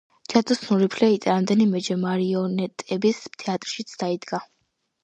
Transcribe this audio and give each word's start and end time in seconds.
ჯადოსნური 0.33 0.87
ფლეიტა 0.95 1.35
რამდენიმეჯერ 1.35 2.01
მარიონეტების 2.07 3.25
თეატრშიც 3.45 3.97
დაიდგა. 4.05 4.43